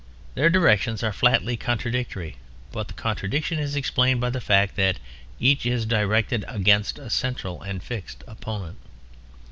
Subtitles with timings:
[0.33, 2.37] Their directions are flatly contradictory,
[2.71, 4.97] but the contradiction is explained by the fact that
[5.39, 8.79] each is directed against a central and fixed opponent.